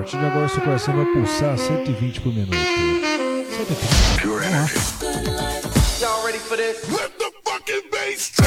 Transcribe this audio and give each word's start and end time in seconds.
partir 0.00 0.16
de 0.16 0.24
agora 0.24 0.48
seu 0.48 0.62
coração 0.62 0.96
vai 0.96 1.04
pulsar 1.12 1.58
120 1.58 2.20
por 2.22 2.32
minuto. 2.32 2.56
120? 2.56 4.26
Vamos 4.26 4.50
lá. 4.50 4.66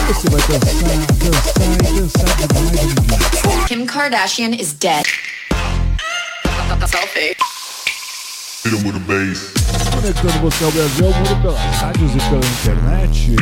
Você 0.07 0.29
vai 0.29 0.41
dançar, 0.41 0.73
dançar 1.21 1.67
e 1.70 1.99
dançar 1.99 2.25
demais, 2.38 2.70
amiguinho. 2.81 3.66
Kim 3.67 3.85
Kardashian 3.85 4.55
is 4.55 4.73
dead. 4.73 5.05
Selfie. 6.88 7.35
Conectando 9.93 10.39
você 10.39 10.63
ao 10.63 10.71
Brasil, 10.71 11.05
ao 11.05 11.13
mundo 11.13 11.41
pelas 11.43 11.75
rádios 11.81 12.15
e 12.15 12.20
pela 12.29 12.45
internet. 12.45 13.35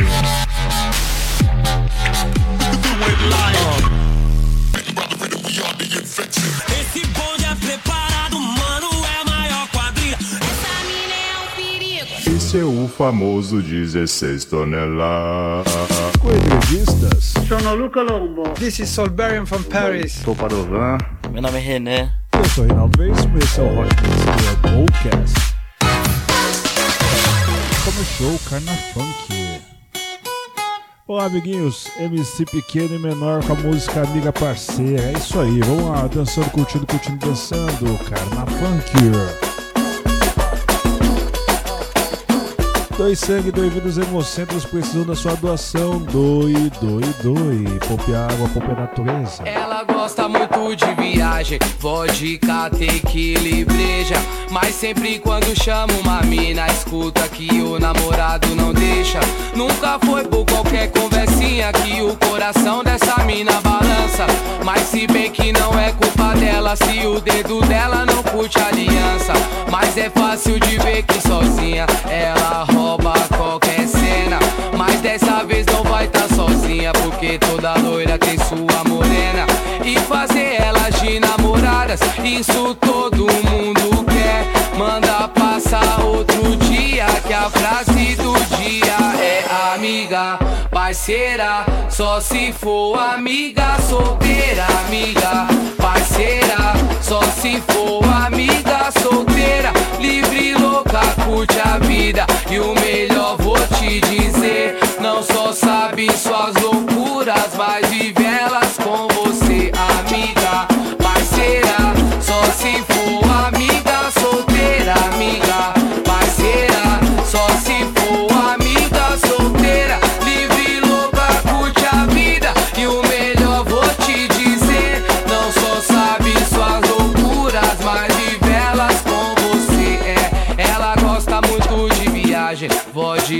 Famoso 12.92 13.60
16 13.62 14.44
toneladas. 14.44 15.72
Com 16.20 16.30
entrevistas, 16.30 17.34
Sono 17.48 17.74
Luca 17.74 18.02
Lombo. 18.02 18.42
This 18.50 18.80
is 18.80 18.88
Solberian 18.90 19.46
from 19.46 19.62
Paris. 19.64 20.12
Sou 20.24 20.36
Padovan. 20.36 20.98
Meu 21.30 21.42
nome 21.42 21.58
é 21.58 21.60
René. 21.60 22.10
eu 22.34 22.44
sou 22.50 22.64
Reinaldo 22.64 22.98
Veríssimo 22.98 23.38
e 23.38 23.42
esse 23.42 23.60
é 23.60 23.62
o 23.62 23.80
Hot 23.80 23.88
Mix 24.02 24.22
Club 24.24 24.88
Podcast. 24.88 25.54
Começou 27.84 28.34
o 28.34 28.38
Carna 28.50 28.72
Funk. 28.92 29.62
Olá, 31.08 31.24
amiguinhos. 31.24 31.88
MC 31.98 32.44
pequeno 32.46 32.94
e 32.94 32.98
menor 32.98 33.44
com 33.44 33.54
a 33.54 33.56
música 33.56 34.02
Amiga 34.02 34.32
Parceira. 34.32 35.02
É 35.02 35.12
isso 35.12 35.40
aí, 35.40 35.60
vamos 35.60 35.84
lá, 35.84 36.06
dançando, 36.06 36.50
curtindo, 36.50 36.86
curtindo, 36.86 37.26
dançando. 37.26 37.98
Carna 38.08 38.46
Funk. 38.46 39.51
Doe 42.96 43.16
sangue, 43.16 43.50
doe 43.50 43.70
vida, 43.70 43.88
os 43.88 43.96
hemocentros 43.96 44.66
precisam 44.66 45.04
da 45.04 45.16
sua 45.16 45.34
doação. 45.34 45.98
Doe, 45.98 46.70
doe, 46.80 47.04
doe. 47.22 47.78
Poupe 47.88 48.14
água, 48.14 48.48
poupe 48.52 48.70
a 48.70 48.74
natureza. 48.74 49.42
Ela 49.44 49.82
gosta 49.84 50.28
muito 50.28 50.76
de 50.76 50.94
viagem, 50.94 51.58
vodka, 51.80 52.70
tequila 52.70 53.64
breja. 53.64 54.14
Mas 54.50 54.74
sempre 54.74 55.18
quando 55.18 55.58
chama 55.58 55.92
uma 56.04 56.20
mina, 56.22 56.66
escuta 56.66 57.26
que 57.28 57.62
o 57.62 57.78
namorado 57.78 58.54
não 58.54 58.74
deixa. 58.74 59.20
Nunca 59.56 59.98
foi 59.98 60.24
por 60.24 60.44
qualquer 60.44 60.92
conversinha 60.92 61.72
que 61.72 62.02
o 62.02 62.14
coração 62.16 62.84
dessa 62.84 63.16
mina 63.24 63.58
balança. 63.62 64.26
Mas 64.64 64.82
se 64.82 65.06
bem 65.06 65.30
que 65.30 65.50
não 65.50 65.78
é 65.78 65.92
culpa 65.92 66.34
dela, 66.34 66.76
se 66.76 67.06
o 67.06 67.20
dedo 67.20 67.62
dela 67.62 68.04
não 68.04 68.22
curte 68.22 68.60
aliança. 68.60 69.32
Mas 69.70 69.96
é 69.96 70.10
fácil 70.10 70.60
de 70.60 70.78
ver 70.78 71.02
que 71.04 71.14
sozinha 71.14 71.31
dessa 75.42 75.44
vez 75.44 75.66
não 75.66 75.82
vai 75.84 76.06
tá 76.08 76.26
sozinha, 76.34 76.92
porque 76.92 77.38
toda 77.38 77.74
loira 77.74 78.18
tem 78.18 78.38
sua 78.38 78.84
morena. 78.88 79.46
E 79.84 79.98
fazer 80.00 80.60
elas 80.60 81.00
de 81.00 81.18
namoradas, 81.18 82.00
isso 82.24 82.74
todo 82.76 83.26
mundo 83.26 84.04
quer. 84.04 84.76
Manda 84.76 85.28
passar 85.28 86.04
outro 86.04 86.56
dia, 86.56 87.06
que 87.26 87.32
a 87.32 87.50
frase 87.50 88.16
do 88.16 88.32
dia 88.56 88.96
é 89.20 89.74
amiga, 89.74 90.38
parceira. 90.92 91.64
Só 91.88 92.20
se 92.20 92.52
for 92.52 92.98
amiga 92.98 93.78
solteira, 93.88 94.66
amiga, 94.86 95.48
parceira. 95.78 96.74
Só 97.00 97.22
se 97.22 97.62
for 97.62 98.04
amiga 98.26 98.90
solteira, 99.00 99.72
livre, 99.98 100.54
louca, 100.54 101.00
curte 101.24 101.58
a 101.60 101.78
vida. 101.78 102.26
E 102.50 102.60
o 102.60 102.74
melhor 102.74 103.38
vou 103.38 103.56
te 103.78 104.00
dizer: 104.02 104.78
não 105.00 105.22
só 105.22 105.50
sabe 105.52 106.12
suas 106.12 106.54
loucuras, 106.56 107.54
mas 107.56 107.88
vive 107.88 108.24
elas 108.24 108.61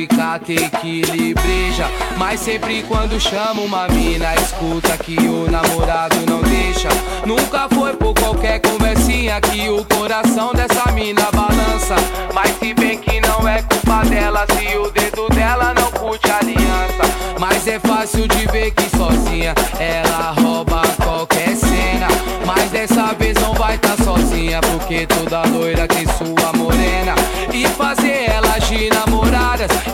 vodka, 0.06 0.38
tequila 0.38 1.16
e 1.16 1.34
breja. 1.34 1.88
Mas 2.16 2.40
sempre 2.40 2.82
quando 2.82 3.20
chama 3.20 3.60
uma 3.60 3.88
mina, 3.88 4.34
escuta 4.36 4.96
que 4.98 5.16
o 5.16 5.50
namorado 5.50 6.16
não 6.28 6.42
deixa. 6.42 6.88
Nunca 7.26 7.68
foi 7.68 7.94
por 7.94 8.14
qualquer 8.14 8.60
conversinha 8.60 9.40
que 9.40 9.68
o 9.68 9.84
coração 9.84 10.52
dessa 10.52 10.90
mina 10.92 11.28
balança. 11.32 11.96
Mas 12.34 12.56
se 12.58 12.74
bem 12.74 12.98
que 12.98 13.20
não 13.20 13.46
é 13.46 13.62
culpa 13.62 14.04
dela, 14.08 14.46
se 14.46 14.76
o 14.76 14.90
dedo 14.90 15.28
dela 15.30 15.74
não 15.74 15.90
curte 15.92 16.30
aliança. 16.30 17.02
Mas 17.38 17.66
é 17.66 17.78
fácil 17.78 18.26
de 18.28 18.46
ver 18.46 18.70
que 18.72 18.96
sozinha 18.96 19.54
ela 19.78 20.34
rouba 20.40 20.82
qualquer 21.02 21.56
cena. 21.56 22.08
Mas 22.46 22.70
dessa 22.70 23.12
vez 23.14 23.34
não 23.40 23.54
vai 23.54 23.78
tá 23.78 23.96
sozinha, 24.02 24.60
porque 24.60 25.06
toda 25.06 25.42
loira 25.48 25.86
tem 25.86 26.06
sua 26.06 26.52
morena. 26.52 27.14
E 27.52 27.66
namoradas, 27.92 28.01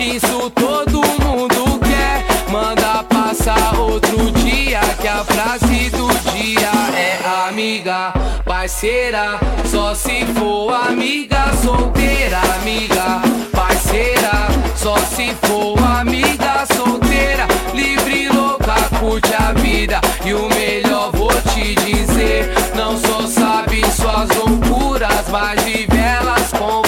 isso 0.01 0.51
todo 0.51 1.01
mundo 1.23 1.79
quer. 1.81 2.25
Manda 2.51 3.03
passar 3.05 3.79
outro 3.79 4.31
dia, 4.33 4.81
que 5.01 5.09
a 5.09 5.25
frase 5.25 5.91
do 5.91 6.09
dia 6.33 6.71
é 6.97 7.19
amiga, 7.49 8.13
parceira. 8.45 9.39
Só 9.65 9.95
se 9.95 10.25
for 10.27 10.73
amiga 10.73 11.53
solteira, 11.63 12.39
amiga, 12.61 13.23
parceira. 13.53 14.49
Só 14.77 14.97
se 14.99 15.35
for 15.43 15.77
amiga 15.83 16.65
solteira, 16.75 17.47
livre, 17.75 18.29
louca, 18.29 18.75
curte 19.01 19.35
a 19.35 19.53
vida. 19.53 20.01
E 20.25 20.33
o 20.33 20.49
melhor 20.49 21.11
vou 21.13 21.33
te 21.53 21.75
dizer: 21.75 22.49
não 22.75 22.97
só 22.97 23.27
sabe 23.27 23.83
suas 23.93 24.29
loucuras, 24.37 25.29
mas 25.31 25.63
vive 25.65 25.99
elas 25.99 26.53
com 26.53 26.88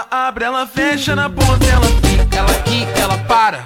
ela 0.00 0.06
abre, 0.28 0.44
ela 0.44 0.66
fecha 0.66 1.14
na 1.14 1.28
ponta, 1.28 1.66
ela 1.66 1.86
fica. 1.86 2.38
Ela 2.38 2.54
quica, 2.62 3.00
ela 3.00 3.18
para. 3.18 3.60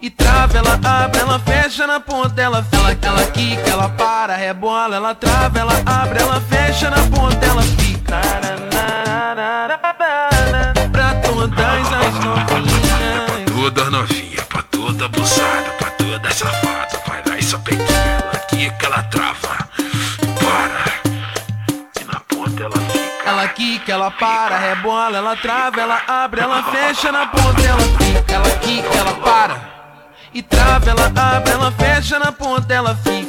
E 0.00 0.10
trava, 0.10 0.58
ela 0.58 0.78
abre, 0.84 1.20
ela 1.20 1.38
fecha 1.38 1.86
na 1.86 2.00
ponta, 2.00 2.40
ela. 2.40 2.66
Ela, 2.72 2.98
ela 3.00 3.26
quica, 3.30 3.70
ela 3.70 3.88
para, 3.88 4.36
rebola, 4.36 4.96
ela 4.96 5.14
trava, 5.14 5.58
ela 5.58 5.80
abre, 5.86 6.20
ela 6.20 6.40
fecha 6.42 6.90
na 6.90 6.98
ponta, 7.06 7.46
ela 7.46 7.62
fica. 7.62 8.20
Pra 10.92 11.14
todas 11.22 11.92
as 11.92 12.24
novinhas. 12.24 13.50
Toda 13.54 13.90
novinha, 13.90 14.42
pra 14.42 14.62
toda 14.62 15.06
abusada, 15.06 15.70
pra 15.78 15.90
toda 15.92 16.30
safada. 16.30 17.00
Vai 17.06 17.22
lá 17.26 17.38
e 17.38 17.42
só 17.42 17.58
pequena, 17.58 18.30
aqui 18.34 18.70
que 18.70 18.86
ela 18.86 19.02
trava. 19.04 19.68
Para. 20.42 20.84
E 22.00 22.04
na 22.04 22.20
ponta 22.20 22.62
ela 22.62 22.76
fica. 22.76 23.03
Ela 23.26 23.48
quica, 23.48 23.92
ela 23.92 24.10
para, 24.10 24.58
rebola, 24.58 25.16
ela 25.16 25.36
trava, 25.36 25.80
ela 25.80 26.02
abre, 26.06 26.40
ela 26.40 26.62
fecha 26.64 27.10
na 27.10 27.26
ponta, 27.26 27.62
ela 27.62 27.80
fica. 27.80 28.34
Ela 28.34 28.50
quica, 28.58 28.98
ela 28.98 29.14
para 29.14 29.74
e 30.34 30.42
trava, 30.42 30.90
ela 30.90 31.06
abre, 31.14 31.52
ela 31.52 31.70
fecha 31.70 32.18
na 32.18 32.32
ponta, 32.32 32.74
ela 32.74 32.96
fica. 32.96 33.23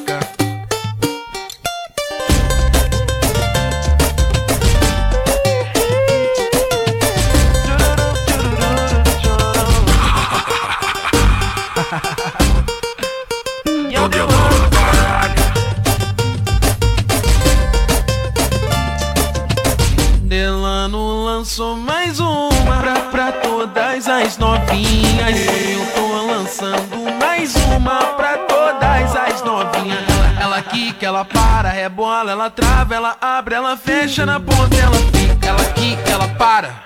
Todas 24.16 24.28
as 24.28 24.38
novinhas. 24.38 25.40
Eu 25.70 25.86
tô 25.94 26.26
lançando 26.26 27.20
mais 27.20 27.54
uma 27.56 27.98
pra 28.16 28.38
todas 28.38 29.16
as 29.16 29.42
novinhas. 29.42 30.00
Ela, 30.08 30.42
ela 30.42 30.62
quica, 30.62 31.06
ela 31.06 31.26
para, 31.26 31.70
rebola, 31.70 32.32
ela 32.32 32.50
trava, 32.50 32.96
ela 32.96 33.18
abre, 33.20 33.56
ela 33.56 33.76
fecha 33.76 34.26
na 34.26 34.40
ponta, 34.40 34.76
ela 34.76 34.96
fica. 34.96 35.48
Ela 35.48 35.66
quica, 35.66 36.10
ela 36.10 36.28
para. 36.30 36.86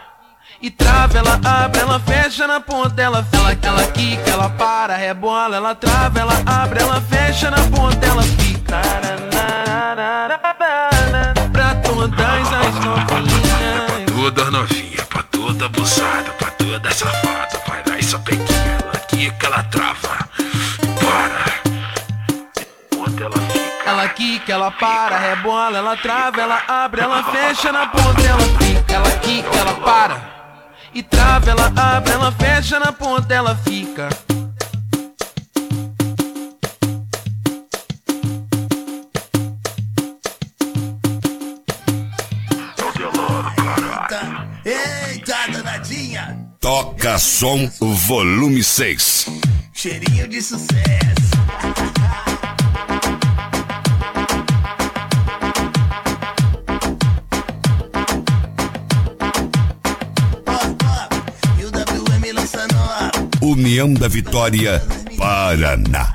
E 0.62 0.70
trava, 0.70 1.18
ela 1.18 1.40
abre, 1.44 1.80
ela 1.82 2.00
fecha 2.00 2.46
na 2.48 2.60
ponta, 2.60 3.02
ela 3.02 3.26
ela, 3.32 3.58
ela 3.62 3.88
quica, 3.92 4.30
ela 4.30 4.50
para, 4.50 4.96
rebola, 4.98 5.56
ela 5.56 5.74
trava, 5.74 6.20
ela 6.20 6.34
abre, 6.46 6.82
ela 6.82 7.02
fecha 7.02 7.50
na 7.50 7.58
ponta, 7.58 8.06
ela 8.06 8.24
fica. 8.24 8.82
Pra 11.52 11.76
todas 11.76 12.20
as 12.20 12.76
novinhas. 12.84 14.06
Toda 14.16 14.52
novinha, 14.52 15.06
pra 15.08 15.09
toda 15.50 15.66
abusada, 15.66 16.32
pra 16.34 16.52
toda 16.52 16.92
safada, 16.92 17.60
vai 17.68 17.84
lá 17.88 17.98
e 17.98 18.04
só 18.04 18.20
pequinha, 18.20 18.78
ela 18.84 19.00
quica, 19.08 19.48
ela 19.48 19.64
trava, 19.64 20.30
para, 21.00 21.46
onde 23.00 23.24
ela 23.24 23.38
fica. 23.38 23.90
Ela 23.90 24.10
quica, 24.10 24.54
ela 24.54 24.72
para, 24.72 25.18
rebola, 25.18 25.78
ela 25.80 25.98
trava, 25.98 26.40
ela 26.40 26.62
abre, 26.68 27.02
ela 27.02 27.24
fecha 27.32 27.72
na 27.72 27.88
ponta, 27.88 28.22
ela 28.22 28.44
fica. 28.60 28.94
Ela 28.94 29.12
quica, 29.18 29.58
ela 29.58 29.74
para. 29.74 30.22
E 30.94 31.02
trava, 31.02 31.50
ela 31.50 31.74
abre, 31.76 32.12
ela 32.12 32.32
fecha 32.32 32.80
na 32.80 32.92
ponta, 32.92 33.34
ela 33.34 33.56
fica. 33.56 34.10
Toca 46.60 47.18
som 47.18 47.72
volume 47.80 48.62
6. 48.62 49.28
Cheirinho 49.74 50.28
de 50.28 50.42
sucesso! 50.42 50.70
União 63.42 63.94
da 63.94 64.10
Vitória, 64.10 64.84
Paraná. 65.18 66.14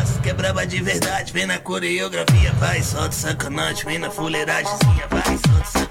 as 0.00 0.18
que 0.18 0.32
braba 0.32 0.66
de 0.66 0.82
verdade, 0.82 1.32
vem 1.32 1.46
na 1.46 1.58
coreografia, 1.58 2.52
vai, 2.58 2.82
solta 2.82 3.12
sacanagem, 3.12 3.84
vem 3.84 3.98
na 4.00 4.10
fuleiragemzinha, 4.10 5.06
vai, 5.08 5.22
solta 5.22 5.64
sacanagem, 5.64 5.85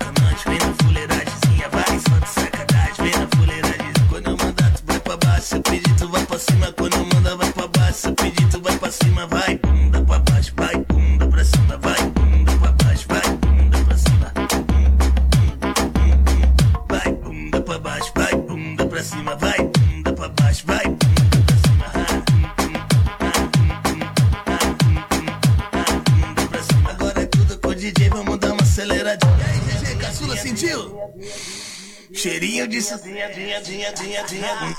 pedir, 8.16 8.48
tu 8.50 8.62
vai 8.62 8.78
pra 8.78 8.92
cima, 8.92 9.26
vai, 9.28 9.58
bunda 9.58 10.02
pra 10.02 10.20
baixo, 10.20 10.54
vai, 10.58 10.76
bunda 10.76 11.28
pra 11.28 11.46
cima, 11.46 11.78
vai, 11.78 12.02
bunda 12.10 12.52
pra 12.58 12.72
baixo, 12.72 13.06
vai, 13.08 13.38
bunda 13.38 13.78
pra 13.86 13.98
cima. 13.98 14.34
Vai, 16.90 17.14
bunda 17.14 17.62
pra 17.62 17.80
baixo, 17.80 18.12
vai, 18.16 18.36
bunda 18.36 18.86
pra 18.86 19.04
cima, 19.04 19.36
vai, 19.36 19.58
bunda 19.58 20.14
pra 20.14 20.30
baixo, 20.30 20.64
vai, 20.68 20.86
bunda 20.86 21.44
pra 21.46 21.58
cima. 21.58 21.86
Bunda 26.10 26.48
pra 26.50 26.64
cima. 26.64 26.92
Agora 26.92 27.22
é 27.22 27.26
tudo 27.26 27.58
com 27.60 27.70
o 27.70 27.76
DJ, 27.76 28.10
vamos 28.10 28.38
dar 28.40 28.52
uma 28.52 28.62
aceleradinha. 28.62 29.36
E 29.40 29.44
aí, 29.44 29.60
GG, 29.60 29.96
caçula, 30.02 30.38
sentiu? 30.38 31.00
Cheirinho 32.14 32.68
de 32.68 32.82
sozinha, 32.82 33.30
dinha, 33.34 33.62
dinha, 33.62 33.94
dinha, 33.94 34.24
dinha. 34.24 34.75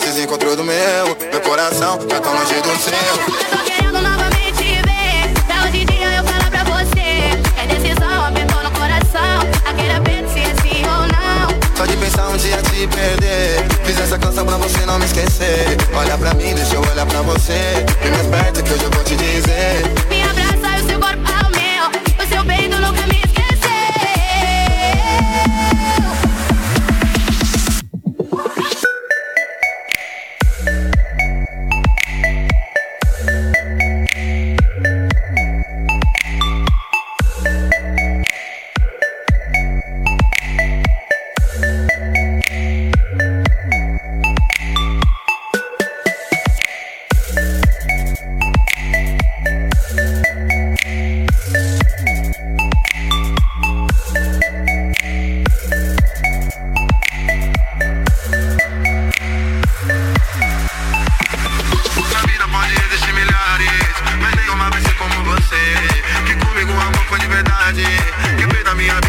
se 0.00 0.20
encontrou 0.20 0.54
do 0.56 0.64
meu 0.64 1.16
Meu 1.30 1.40
coração 1.40 1.98
já 2.08 2.20
tá 2.20 2.30
longe 2.30 2.54
do 2.54 2.76
seu 2.78 2.92
Eu 2.94 3.58
tô 3.58 3.64
querendo 3.64 4.02
novamente 4.02 4.56
te 4.56 4.82
ver. 4.82 5.66
Hoje 5.66 5.82
em 5.82 5.86
dia 5.86 6.12
eu 6.16 6.24
falar 6.24 6.50
pra 6.50 6.64
você. 6.64 7.30
É 7.56 7.66
decisão, 7.66 8.26
apertou 8.26 8.62
no 8.62 8.70
coração. 8.72 9.48
Aquele 9.68 9.92
aperto 9.92 10.32
se 10.32 10.40
é 10.40 10.54
sim 10.62 10.82
ou 10.84 11.06
não. 11.08 11.76
Só 11.76 11.86
de 11.86 11.96
pensar 11.96 12.28
um 12.28 12.36
dia 12.36 12.56
te 12.62 12.86
perder 12.86 13.66
Fiz 13.84 13.98
essa 14.00 14.18
canção 14.18 14.46
pra 14.46 14.56
você 14.56 14.86
não 14.86 14.98
me 14.98 15.04
esquecer 15.04 15.76
Olha 15.94 16.16
pra 16.16 16.32
mim, 16.34 16.54
deixa 16.54 16.74
eu 16.74 16.80
olhar 16.80 17.06
pra 17.06 17.22
você 17.22 17.84
Vem 18.02 18.10
mais 18.12 18.26
perto 18.26 18.62
que 18.62 18.72
hoje 18.72 18.84
eu 18.84 18.90
vou 18.90 19.04
te 19.04 19.14
dizer 19.14 19.82
Me 20.08 20.22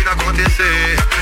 acontecer 0.08 1.17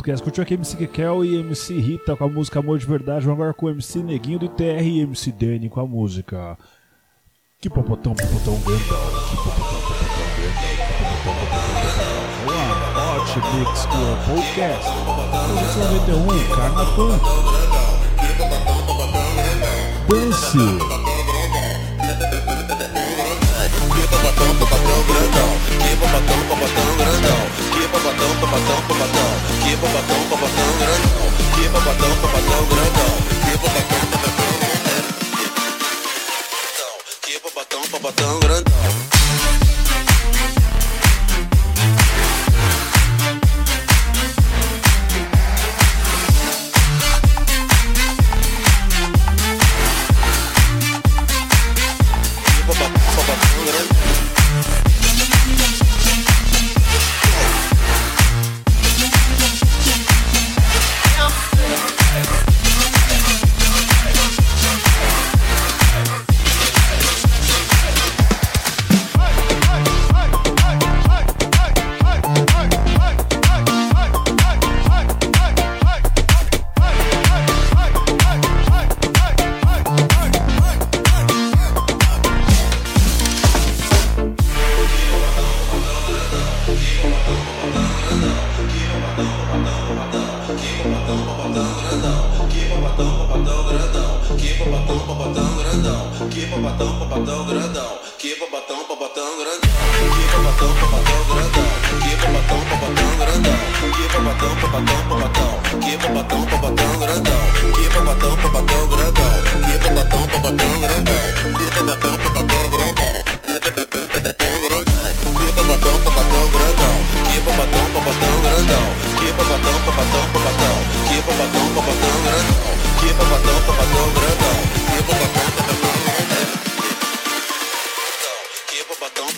Podcast. 0.00 0.24
Curtiu 0.24 0.42
aqui 0.42 0.54
MC 0.54 0.76
Kekel 0.78 1.24
e 1.24 1.36
MC 1.36 1.78
Rita 1.78 2.16
com 2.16 2.24
a 2.24 2.28
música 2.28 2.58
Amor 2.58 2.78
de 2.78 2.86
Verdade. 2.86 3.26
Vamos 3.26 3.38
agora 3.38 3.52
com 3.52 3.66
o 3.66 3.68
MC 3.70 4.02
Neguinho 4.02 4.38
do 4.38 4.48
TR 4.48 4.82
e 4.82 5.00
MC 5.00 5.30
Danny 5.30 5.68
com 5.68 5.78
a 5.78 5.86
música 5.86 6.56
Que 7.60 7.68
Popotão, 7.68 8.14
Popotão 8.14 8.58
Grandão. 8.60 8.80
Que 9.28 9.36
Popotão, 9.36 9.80
Popotão 9.82 10.32
Grandão. 10.38 10.80
Que 25.68 25.96
Popotão, 25.96 26.40
Popotão 26.48 26.96
Grandão. 26.96 27.20
Vamos 27.20 27.26
lá, 27.26 27.60
Hot 27.60 27.69
Mix 27.80 27.92
Club 27.92 28.40
Podcast. 28.40 28.60
1991, 28.60 28.82
Carnapan. 28.88 29.70
Dance. 30.78 31.30
Popotão 31.70 32.66
grandão. 32.68 33.10
Popotão 37.90 38.49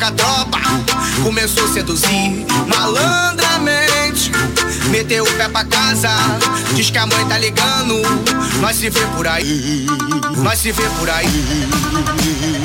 A 0.10 0.12
tropa, 0.12 0.60
começou 1.24 1.64
a 1.66 1.68
seduzir. 1.68 2.46
Malandramente, 2.68 4.32
meteu 4.90 5.24
o 5.24 5.32
pé 5.34 5.48
pra 5.48 5.64
casa, 5.64 6.10
diz 6.74 6.90
que 6.90 6.98
a 6.98 7.06
mãe 7.06 7.24
tá 7.28 7.38
ligando. 7.38 8.02
Nós 8.60 8.78
se 8.78 8.90
vê 8.90 9.06
por 9.16 9.28
aí, 9.28 9.86
nós 10.38 10.58
se 10.60 10.72
vê 10.72 10.90
por 10.98 11.10
aí. 11.10 11.28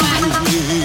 Malandramente, 0.00 0.84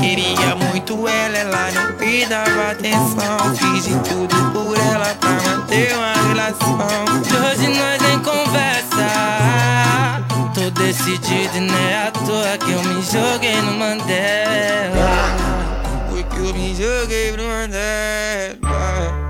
queria 0.00 0.56
muito 0.56 1.06
ela, 1.06 1.38
ela 1.38 1.70
não 1.72 1.98
me 1.98 2.26
dava 2.26 2.70
atenção. 2.72 3.54
Fiz 3.54 3.84
de 3.84 3.94
tudo 4.08 4.52
por 4.52 4.76
ela 4.78 5.14
pra 5.14 5.30
manter 5.30 5.94
uma 5.94 6.12
relação. 6.28 7.04
Hoje 7.18 7.68
nós 7.68 8.00
nem 8.02 8.18
conversa. 8.20 8.80
Tô 10.54 10.70
decidido 10.70 11.58
e 11.58 11.92
é 11.92 12.08
à 12.08 12.10
toa 12.10 12.58
que 12.58 12.72
eu 12.72 12.82
me 12.82 13.02
joguei 13.02 13.60
no 13.62 13.72
Mandela. 13.72 15.36
Foi 16.10 16.24
que 16.24 16.36
eu 16.36 16.54
me 16.54 16.74
joguei 16.74 17.32
pro 17.32 17.44
Mandela. 17.44 19.29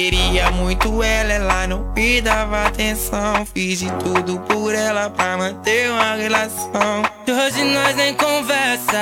queria 0.00 0.50
muito 0.50 1.02
ela, 1.02 1.32
ela 1.34 1.66
não 1.66 1.92
me 1.94 2.22
dava 2.22 2.66
atenção. 2.66 3.44
Fiz 3.52 3.80
de 3.80 3.90
tudo 4.02 4.40
por 4.40 4.74
ela 4.74 5.10
pra 5.10 5.36
manter 5.36 5.90
uma 5.90 6.14
relação. 6.14 7.02
Hoje 7.28 7.62
nós 7.64 7.94
nem 7.96 8.14
conversa. 8.14 8.96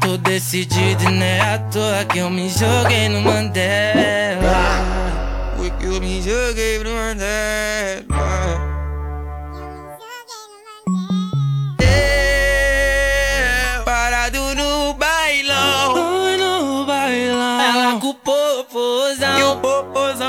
Tô 0.00 0.16
decidido 0.16 1.04
e 1.04 1.12
não 1.12 1.22
é 1.22 1.40
à 1.40 1.58
toa 1.70 2.04
que 2.06 2.18
eu 2.18 2.30
me 2.30 2.48
joguei 2.48 3.10
no 3.10 3.20
Mandela. 3.20 4.42
Foi 5.56 5.70
que 5.70 5.84
eu 5.84 6.00
me 6.00 6.22
joguei 6.22 6.78
no 6.78 6.90
Mandela. 6.90 8.71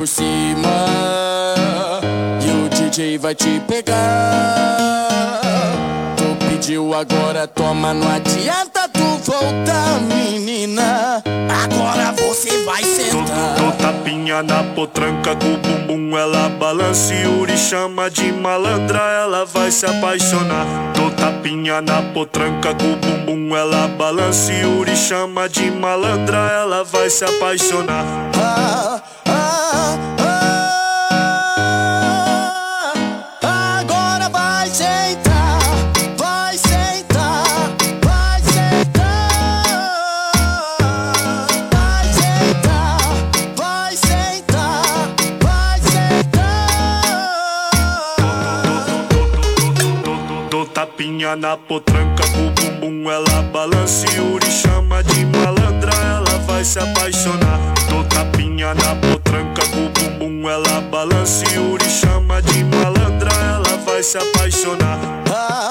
por 0.00 0.06
cima 0.06 0.86
e 2.40 2.50
o 2.64 2.68
DJ 2.70 3.18
vai 3.18 3.34
te 3.34 3.60
pegar. 3.68 5.10
Tu 6.16 6.46
pediu 6.46 6.94
agora, 6.94 7.46
toma, 7.46 7.92
não 7.92 8.10
adianta 8.10 8.88
tu 8.88 9.04
voltar, 9.30 10.00
menina. 10.00 11.22
Agora 11.64 12.12
você 12.12 12.64
vai 12.64 12.82
sentar. 12.82 13.56
Dou 13.58 13.72
tapinha 13.72 14.42
na 14.42 14.64
potranca 14.74 15.36
com 15.36 15.52
o 15.52 15.58
bumbum, 15.58 16.16
ela 16.16 16.48
balança 16.48 17.12
e 17.12 17.24
Yuri 17.24 17.58
chama 17.58 18.10
de 18.10 18.32
malandra, 18.32 19.00
ela 19.00 19.44
vai 19.44 19.70
se 19.70 19.84
apaixonar. 19.84 20.64
Dou 20.94 21.10
tapinha 21.10 21.82
na 21.82 22.00
potranca 22.00 22.74
com 22.74 22.94
o 22.94 22.96
bumbum, 22.96 23.54
ela 23.54 23.86
balança 23.86 24.50
e 24.50 24.62
Yuri 24.62 24.96
chama 24.96 25.46
de 25.46 25.70
malandra, 25.70 26.38
ela 26.38 26.84
vai 26.84 27.10
se 27.10 27.22
apaixonar. 27.22 28.02
Ah, 28.42 29.02
ah, 29.26 29.39
na 51.40 51.56
potranca 51.56 52.22
com 52.28 52.48
o 52.48 52.50
bumbum, 52.50 53.10
ela 53.10 53.42
balança 53.50 54.06
e 54.10 54.16
Yuri 54.16 54.46
chama 54.46 55.02
de 55.02 55.24
malandra, 55.24 55.90
ela 55.94 56.38
vai 56.46 56.62
se 56.62 56.78
apaixonar. 56.78 57.58
Dou 57.88 58.04
tapinha 58.04 58.74
na 58.74 58.94
potranca 58.96 59.62
com 59.68 59.86
o 59.86 59.88
bumbum, 59.88 60.48
ela 60.50 60.82
balança 60.82 61.44
e 61.48 61.54
Yuri 61.54 61.88
chama 61.88 62.42
de 62.42 62.62
malandra, 62.64 63.32
ela 63.32 63.78
vai 63.86 64.02
se 64.02 64.18
apaixonar. 64.18 64.98
Agora 65.24 65.69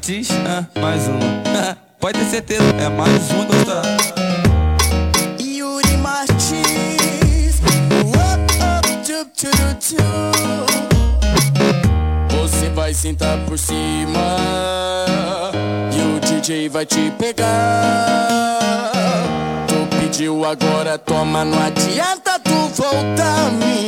Martins? 0.00 0.30
Ah, 0.46 0.64
mais 0.80 1.06
uma. 1.06 1.20
Pode 2.00 2.18
ter 2.18 2.24
certeza, 2.24 2.64
é 2.78 2.88
mais 2.88 3.30
uma 3.32 3.44
gostar. 3.44 3.82
Yuri 5.38 5.98
Martins, 5.98 7.60
up, 8.16 8.40
up, 8.64 8.88
tup, 9.04 9.30
tup, 9.36 9.78
tup. 9.78 10.00
Você 12.34 12.70
vai 12.70 12.94
sentar 12.94 13.36
por 13.44 13.58
cima 13.58 14.38
e 15.92 16.16
o 16.16 16.20
DJ 16.20 16.70
vai 16.70 16.86
te 16.86 17.12
pegar. 17.18 18.62
Tu 19.68 19.86
pediu 19.98 20.46
agora, 20.46 20.96
toma, 20.96 21.44
não 21.44 21.62
adianta 21.62 22.38
tu 22.38 22.56
voltar, 22.74 23.52
menina. 23.52 23.79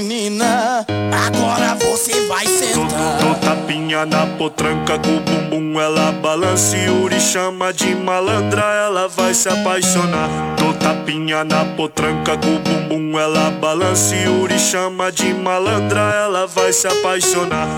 Tapinha 3.93 4.07
na 4.07 4.27
potranca 4.39 4.99
com 4.99 5.17
o 5.17 5.21
bumbum, 5.21 5.79
ela 5.79 6.13
balança 6.13 6.77
e 6.77 6.87
Yuri 6.87 7.21
chama 7.21 7.73
de 7.73 7.95
malandra, 7.95 8.63
ela 8.63 9.07
vai 9.07 9.35
se 9.35 9.51
apaixonar. 9.51 10.29
Dou 10.57 10.73
tapinha 10.75 11.45
na 11.45 11.65
potranca 11.77 12.39
com 12.39 12.57
o 12.57 12.59
bumbum, 12.59 13.19
ela 13.19 13.51
balança 13.51 14.17
e 14.17 14.25
Yuri 14.25 14.59
chama 14.59 15.13
de 15.13 15.35
malandra, 15.35 16.01
ela 16.01 16.47
vai 16.47 16.73
se 16.73 16.87
apaixonar. 16.87 17.69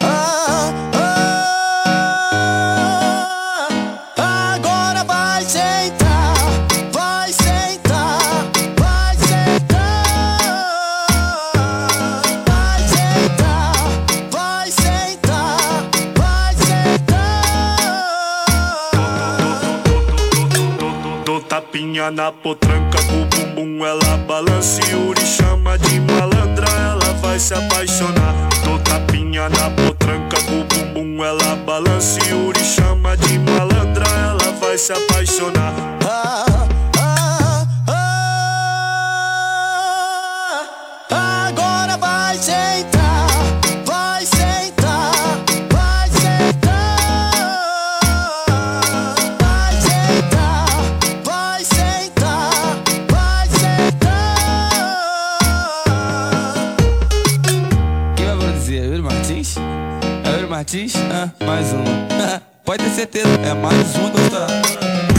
Agora 0.00 0.93
na 22.14 22.30
potranca 22.30 22.98
com 23.04 23.26
bumbum, 23.26 23.84
ela 23.84 24.16
balança 24.18 24.80
e 24.86 24.92
Yuri 24.92 25.20
chama 25.26 25.76
de 25.76 26.00
malandra, 26.00 26.68
ela 26.68 27.12
vai 27.20 27.38
se 27.40 27.54
apaixonar. 27.54 28.34
Dou 28.64 28.78
tapinha 28.78 29.48
na 29.48 29.70
potranca 29.70 30.36
com 30.42 30.62
bumbum, 30.62 31.24
ela 31.24 31.56
balança 31.66 32.20
e 32.24 32.30
Yuri 32.30 32.60
chama 32.60 33.16
de 33.16 33.38
malandra, 33.40 34.06
ela 34.06 34.52
vai 34.60 34.78
se 34.78 34.92
apaixonar. 34.92 35.74
Agora 36.00 36.73
Ah, 60.76 61.30
mais 61.46 61.72
uma. 61.72 61.84
Pode 62.64 62.82
ter 62.82 62.90
certeza, 62.90 63.28
é 63.44 63.54
mais 63.54 63.94
uma 63.94 64.10
gostar. 64.10 65.13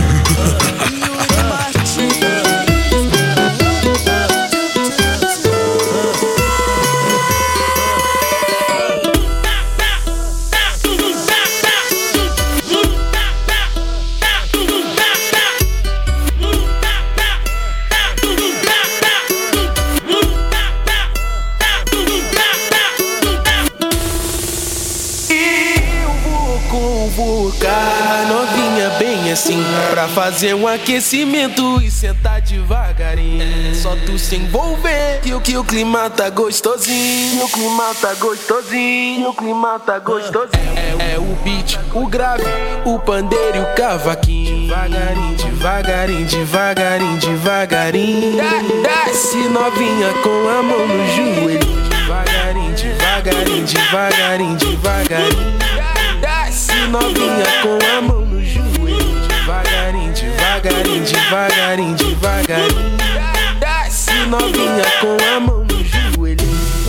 Pra 30.06 30.08
fazer 30.08 30.54
um 30.54 30.68
aquecimento 30.68 31.82
e 31.82 31.90
sentar 31.90 32.42
devagarinho. 32.42 33.74
Só 33.76 33.96
tu 34.06 34.20
se 34.20 34.36
envolver 34.36 35.22
que 35.22 35.34
o 35.34 35.42
que 35.42 35.58
o 35.58 35.64
clima 35.64 36.10
tá 36.10 36.30
gostosinho. 36.30 37.44
O 37.44 37.50
clima 37.50 37.96
tá 38.00 38.14
gostosinho. 38.14 39.30
O 39.30 39.34
clima 39.34 39.80
tá 39.80 39.98
gostosinho. 40.00 40.78
É, 41.00 41.14
é 41.14 41.18
o 41.18 41.36
beat, 41.44 41.80
o 41.94 42.06
grave, 42.08 42.44
o 42.86 43.00
pandeiro 43.00 43.58
e 43.58 43.62
o 43.62 43.76
cavaquinho. 43.76 44.68
Devagarinho, 44.68 45.36
devagarinho, 45.38 46.28
devagarinho, 46.28 47.18
devagarinho. 47.18 48.38
Desce 48.84 49.38
novinha 49.38 50.14
com 50.22 50.50
a 50.50 50.62
mão 50.62 50.88
no 50.88 51.08
joelho. 51.16 51.60
Devagarinho, 51.90 52.76
devagarinho, 52.76 53.66
devagarinho, 53.66 54.56
devagarinho. 54.56 55.56
Desce 56.22 56.76
novinha 56.90 57.46
com 57.64 57.98
a 57.98 58.02
mão 58.02 58.10
no 58.10 58.16
joelho. 58.16 58.16
Devagarinho, 58.16 58.25
devagarinho, 60.66 61.04
devagarinho, 61.06 61.96
devagarinho. 61.96 62.98
Desce 63.60 64.12
novinha 64.28 64.84
com 65.00 65.36
a 65.36 65.40
mão 65.40 65.64
no 65.64 65.84
joelho. 65.84 66.46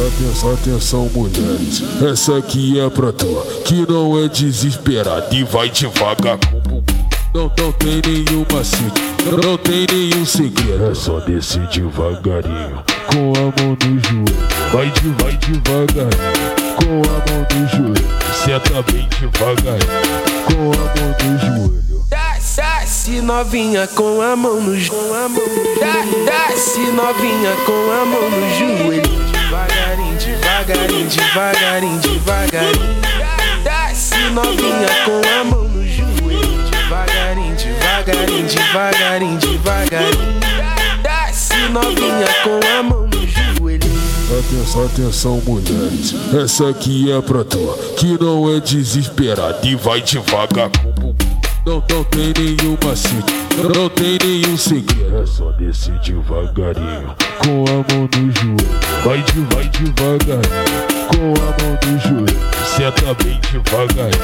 Atenção, 0.06 0.54
atenção, 0.54 1.10
mulheres. 1.14 1.82
Essa 2.02 2.38
aqui 2.38 2.80
é 2.80 2.88
pra 2.88 3.12
tu, 3.12 3.26
que 3.64 3.86
não 3.90 4.22
é 4.24 4.28
desesperada 4.28 5.28
e 5.34 5.44
vai 5.44 5.68
devagar 5.68 6.38
com. 6.38 6.82
Não, 7.34 7.52
não 7.58 7.72
tem 7.72 8.00
nenhum 8.06 8.46
macete, 8.50 9.02
não, 9.44 9.58
tem 9.58 9.86
nenhum 9.92 10.24
segredo. 10.24 10.90
É 10.90 10.94
só 10.94 11.20
descer 11.20 11.66
devagarinho, 11.66 12.82
com 13.08 13.32
a 13.36 13.62
mão 13.62 13.76
no 13.84 14.00
joelho. 14.00 14.48
Vai, 14.72 14.90
de, 14.90 15.08
vai 15.22 15.36
devagarinho, 15.36 16.54
com 16.76 17.02
a 17.02 17.16
mão 17.30 17.46
no 17.52 17.68
joelho. 17.68 18.08
Senta 18.32 18.82
bem 18.90 19.06
devagarinho, 19.20 19.86
com 20.46 20.72
a 20.72 20.76
mão 20.76 21.14
no 21.20 21.68
joelho. 21.68 21.85
Desce, 22.54 23.20
novinha 23.20 23.86
com 23.88 24.22
a 24.22 24.36
mão 24.36 24.60
no 24.60 24.78
joelho. 24.78 25.34
Desce 26.24 26.78
novinha 26.92 27.52
com 27.66 27.92
a 27.92 28.06
mão 28.06 28.30
no 28.30 28.48
joelho. 28.56 29.02
Devagarinho, 29.32 30.16
devagarinho, 30.16 31.08
devagarinho, 31.08 31.98
devagarinho. 31.98 32.96
Desce 33.64 34.30
novinha 34.30 34.88
com 35.04 35.20
a 35.28 35.44
mão 35.44 35.64
no 35.64 35.84
joelho. 35.86 36.70
Devagarinho, 36.70 37.56
devagarinho, 37.56 38.46
devagarinho, 38.46 39.38
devagarinho. 39.38 40.40
Desce 41.02 41.68
novinha 41.70 42.28
com 42.44 42.78
a 42.78 42.82
mão 42.82 43.08
no 43.08 43.26
joelho. 43.26 43.90
Atenção, 44.38 44.84
atenção, 44.86 45.42
mulheres. 45.44 46.14
Essa 46.42 46.70
aqui 46.70 47.12
é 47.12 47.20
pra 47.20 47.44
tu, 47.44 47.58
que 47.96 48.16
não 48.22 48.54
é 48.54 48.60
desesperada 48.60 49.58
e 49.66 49.74
vai 49.74 50.00
devagar 50.00 50.70
com. 50.70 50.95
Não, 51.66 51.82
não 51.90 52.04
tem 52.04 52.32
nenhum 52.38 52.78
macete, 52.84 53.34
não, 53.56 53.70
não 53.70 53.88
tem 53.88 54.16
nenhum 54.22 54.56
segredo. 54.56 55.16
É 55.16 55.26
só 55.26 55.50
descer 55.50 55.98
devagarinho, 55.98 57.12
com 57.40 57.64
a 57.64 57.72
mão 57.92 58.08
no 58.14 58.30
joelho. 58.30 58.56
Vai, 59.04 59.20
de, 59.24 59.40
vai 59.52 59.68
devagarinho, 59.70 60.46
com 61.08 61.34
a 61.42 61.48
mão 61.60 61.76
no 61.84 61.98
joelho. 61.98 62.40
Senta 62.64 63.12
bem 63.14 63.40
devagarinho, 63.50 64.22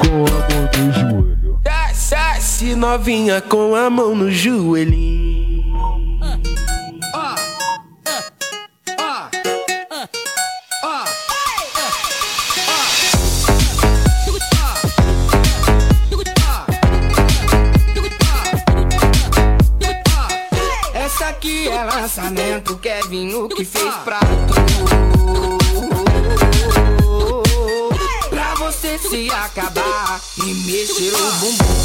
com 0.00 0.24
a 0.24 0.38
mão 0.48 0.64
no 0.78 0.92
joelho. 0.94 1.60
Desce, 1.62 2.14
desce 2.14 2.74
novinha 2.74 3.42
com 3.42 3.74
a 3.74 3.90
mão 3.90 4.14
no 4.14 4.30
joelhinho. 4.30 5.38
E 30.78 30.82
mexer 30.82 31.12
o 31.12 31.32
bumbum. 31.40 31.77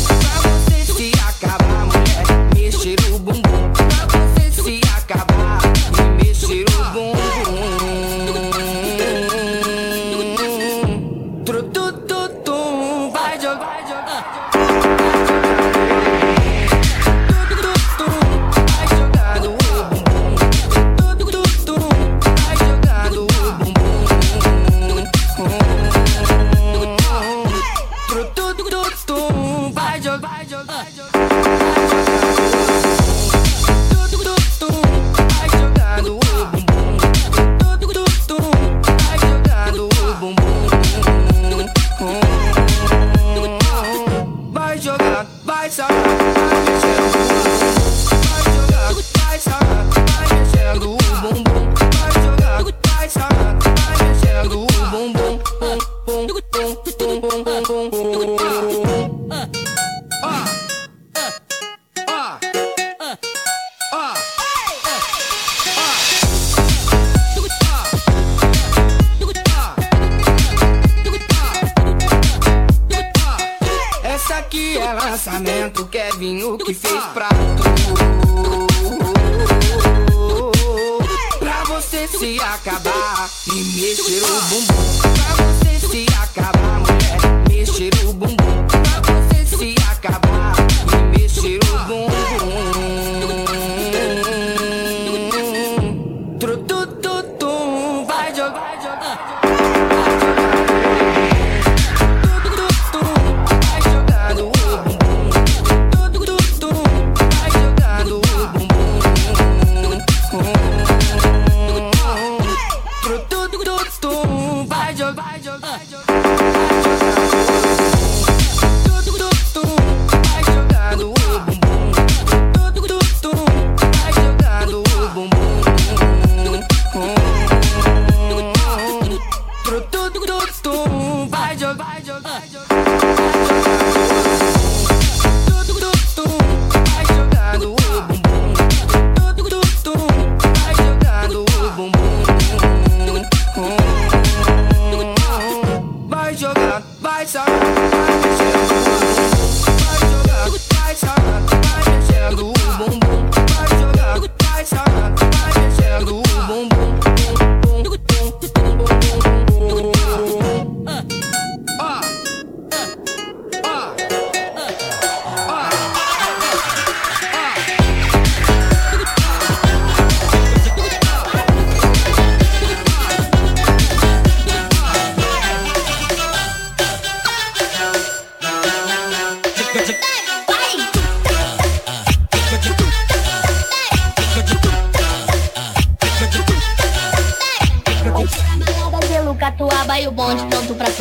O 76.16 76.58
que 76.60 76.76
fez 76.76 77.04
pra 77.06 77.28
tu. 77.30 77.64
Pra 81.40 81.64
você 81.64 82.08
se 82.08 82.40
acabar 82.40 83.28
e 83.48 83.56
mexer 83.56 84.22
o 84.22 84.42
bumbum. 84.44 85.00
Pra 85.02 85.34
você 85.44 85.80
se 85.88 86.06
acabar, 86.22 86.80
mulher, 86.82 87.18
mexer 87.50 87.92
o 88.06 88.14
bumbum. 88.14 88.68
Pra 88.68 89.02
você 89.02 89.58
se 89.58 89.76
acabar 89.92 90.56
e 90.94 91.20
mexer 91.20 91.60
o 91.64 91.78
bumbum. 91.88 92.73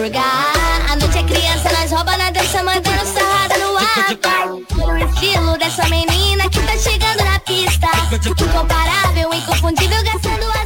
A 0.05 0.97
noite 0.97 1.17
é 1.17 1.23
criança, 1.23 1.71
nós 1.79 1.93
rouba 1.93 2.17
na 2.17 2.29
dança, 2.33 2.61
mandando 2.65 3.07
sarrada 3.07 3.57
no 3.59 3.77
ar. 3.77 3.87
No 4.75 4.99
estilo 4.99 5.57
dessa 5.57 5.89
menina 5.89 6.51
que 6.51 6.61
tá 6.61 6.77
chegando 6.77 7.23
na 7.23 7.39
pista. 7.39 7.87
Incomparável, 8.29 9.33
inconfundível, 9.33 10.03
gastando 10.03 10.51
as 10.61 10.62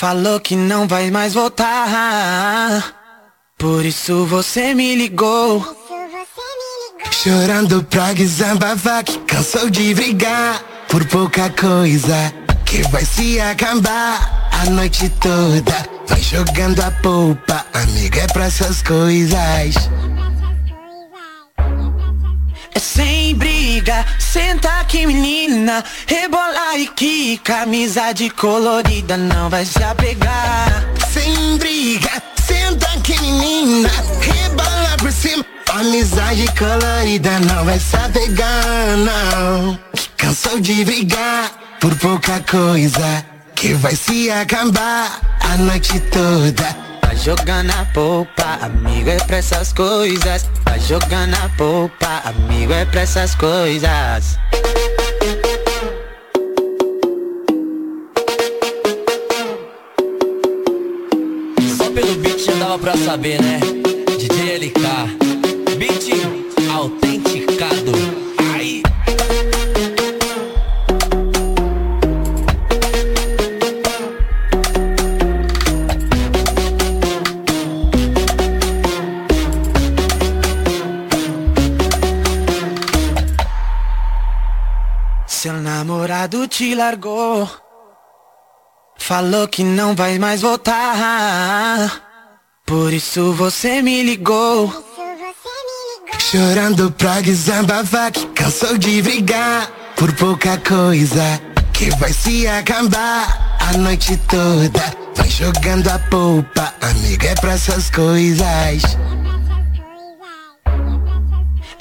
Falou 0.00 0.40
que 0.40 0.56
não 0.56 0.88
vai 0.88 1.10
mais 1.10 1.34
voltar. 1.34 2.96
Por 3.58 3.84
isso 3.84 4.24
você 4.24 4.72
me 4.72 4.94
ligou. 4.94 5.62
Chorando 7.10 7.84
pra 7.84 8.14
desabafar 8.14 9.04
que 9.04 9.18
cansou 9.18 9.68
de 9.68 9.92
brigar 9.92 10.58
por 10.88 11.06
pouca 11.06 11.50
coisa 11.50 12.32
que 12.64 12.80
vai 12.88 13.04
se 13.04 13.38
acabar 13.42 14.48
a 14.50 14.70
noite 14.70 15.06
toda. 15.20 15.86
Vai 16.08 16.22
jogando 16.22 16.80
a 16.80 16.90
polpa, 17.02 17.66
amiga, 17.74 18.22
é 18.22 18.26
pra 18.28 18.46
essas 18.46 18.82
coisas. 18.82 19.74
Senta 24.30 24.80
aqui 24.80 25.06
menina. 25.06 25.84
Rebola 26.06 26.78
e 26.78 26.86
quica, 26.88 27.62
amizade 27.62 28.30
colorida 28.30 29.16
não 29.16 29.50
vai 29.50 29.64
se 29.64 29.82
apegar. 29.82 30.86
Sem 31.12 31.58
briga, 31.58 32.22
senta 32.46 32.86
aqui 32.92 33.20
menina. 33.20 33.90
Rebola 34.20 34.96
por 34.98 35.12
cima, 35.12 35.44
amizade 35.70 36.46
colorida 36.56 37.40
não 37.40 37.64
vai 37.64 37.78
se 37.80 37.96
apegar 37.96 38.96
não. 38.96 39.78
Que 39.94 40.08
cansou 40.16 40.60
de 40.60 40.84
brigar 40.84 41.50
por 41.80 41.96
pouca 41.96 42.40
coisa 42.40 43.24
Que 43.54 43.72
vai 43.72 43.96
se 43.96 44.30
acabar 44.30 45.38
a 45.40 45.56
noite 45.56 45.98
toda 46.12 46.89
Vai 47.20 47.36
jogando 47.36 47.70
a 47.72 47.84
polpa, 47.92 48.58
amigo 48.62 49.10
é 49.10 49.18
pra 49.18 49.36
essas 49.36 49.74
coisas 49.74 50.48
Vai 50.64 50.80
jogando 50.80 51.34
a 51.34 51.50
polpa, 51.50 52.22
amigo 52.24 52.72
é 52.72 52.86
pra 52.86 53.02
essas 53.02 53.34
coisas 53.34 54.38
Só 61.76 61.90
pelo 61.90 62.14
beat 62.22 62.38
já 62.38 62.54
dava 62.54 62.78
pra 62.78 62.96
saber, 62.96 63.42
né? 63.42 63.79
Namorado 86.20 86.46
te 86.46 86.74
largou. 86.74 87.48
Falou 88.98 89.48
que 89.48 89.64
não 89.64 89.94
vai 89.94 90.18
mais 90.18 90.42
voltar. 90.42 92.02
Por 92.66 92.92
isso 92.92 93.32
você 93.32 93.80
me 93.80 94.02
ligou. 94.02 94.72
Chorando 96.18 96.90
pra 96.92 97.20
desabafar 97.20 98.12
que 98.12 98.26
cansou 98.26 98.76
de 98.76 99.00
brigar 99.02 99.68
Por 99.96 100.12
pouca 100.14 100.58
coisa 100.58 101.40
que 101.72 101.90
vai 101.96 102.12
se 102.12 102.46
acabar. 102.46 103.56
A 103.60 103.76
noite 103.78 104.16
toda 104.28 105.00
Vai 105.14 105.28
jogando 105.28 105.88
a 105.88 105.98
polpa, 105.98 106.74
amiga, 106.80 107.28
é 107.28 107.34
pra 107.34 107.52
essas 107.52 107.90
coisas 107.90 108.82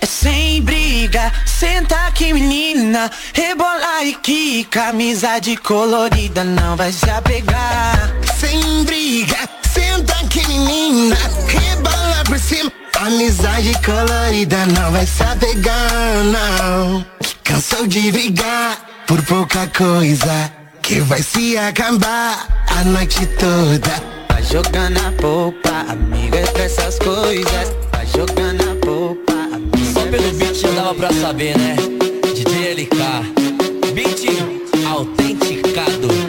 é 0.02 0.06
sem 0.06 0.62
briga. 0.62 1.32
Senta 1.46 1.96
aqui, 2.08 2.34
menina, 2.34 3.10
rebola 3.34 4.04
e 4.04 4.16
quica. 4.16 4.90
Amizade 4.90 5.58
colorida 5.58 6.44
não 6.44 6.76
vai 6.76 6.92
se 6.92 7.10
apegar. 7.10 8.12
Sem 8.40 8.84
briga, 8.84 9.38
senta 9.74 10.14
aqui, 10.14 10.46
menina, 10.48 11.18
rebola 11.48 12.24
por 12.26 12.40
cima. 12.40 12.72
Amizade 13.00 13.74
colorida 13.86 14.66
não 14.66 14.92
vai 14.92 15.06
se 15.06 15.24
apegar, 15.24 16.24
não. 16.26 17.06
Cansou 17.44 17.88
de 17.88 18.12
brigar 18.12 18.78
por 19.08 19.22
pouca 19.24 19.68
coisa 19.68 20.52
que 20.82 21.00
vai 21.02 21.22
se 21.22 21.58
acabar 21.58 22.66
a 22.68 22.84
noite 22.84 23.26
toda. 23.38 24.20
Vai 24.30 24.44
jogando 24.44 24.98
a 25.00 25.12
polpa, 25.22 25.86
amiga, 25.90 26.40
é 26.40 26.46
pra 26.46 26.64
essas 26.64 26.98
coisas. 27.00 27.76
Vai 27.92 28.06
jogando 28.08 28.49
dava 30.90 30.96
pra 30.96 31.14
saber, 31.14 31.58
né? 31.58 31.76
DJ 32.34 32.74
LK. 32.74 33.94
Beat 33.94 34.26
autenticado. 34.88 36.29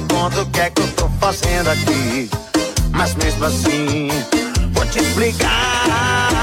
Conta, 0.00 0.42
o 0.42 0.46
que 0.46 0.60
é 0.60 0.70
que 0.70 0.82
eu 0.82 0.88
tô 0.92 1.08
fazendo 1.20 1.68
aqui? 1.68 2.30
Mas 2.90 3.14
mesmo 3.14 3.44
assim, 3.44 4.08
vou 4.72 4.86
te 4.86 4.98
explicar. 4.98 6.35